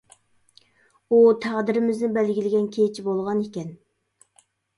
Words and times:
ئۇ 1.09 1.19
تەقدىرىمىزنى 1.43 2.09
بەلگىلىگەن 2.15 2.67
كېچە 2.79 3.07
بولغان 3.11 3.45
ئىكەن. 3.45 3.71